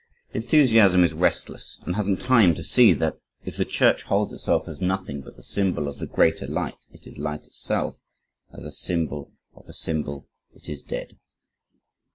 Enthusiasm 0.33 1.03
is 1.03 1.13
restless 1.13 1.77
and 1.83 1.95
hasn't 1.95 2.19
time 2.19 2.55
to 2.55 2.63
see 2.63 2.91
that 2.91 3.19
if 3.45 3.55
the 3.55 3.63
church 3.65 4.01
holds 4.01 4.33
itself 4.33 4.67
as 4.67 4.81
nothing 4.81 5.21
but 5.21 5.35
the 5.35 5.43
symbol 5.43 5.87
of 5.87 5.99
the 5.99 6.07
greater 6.07 6.47
light 6.47 6.87
it 6.91 7.05
is 7.05 7.19
life 7.19 7.45
itself 7.45 7.99
as 8.51 8.63
a 8.65 8.71
symbol 8.71 9.31
of 9.53 9.69
a 9.69 9.73
symbol 9.73 10.27
it 10.55 10.67
is 10.67 10.81
dead. 10.81 11.19